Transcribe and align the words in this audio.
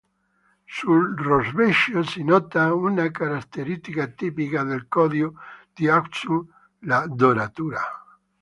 Sul 0.75 1.13
rovescio 1.15 2.01
si 2.01 2.23
nota 2.23 2.73
una 2.73 3.11
caratteristica 3.11 4.07
tipica 4.07 4.63
del 4.63 4.87
conio 4.87 5.35
di 5.75 5.87
Axum, 5.89 6.43
la 6.79 7.05
doratura. 7.07 7.81